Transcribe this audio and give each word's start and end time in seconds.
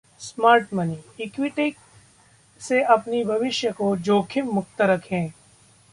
smart 0.21 0.73
मनी: 0.73 0.97
equity 1.19 1.73
से 2.61 2.81
अपने 2.83 3.23
भविष्य 3.25 3.71
को 3.71 3.95
जोखिम 3.97 4.51
मुक्त 4.51 4.81
रखें 4.81 5.29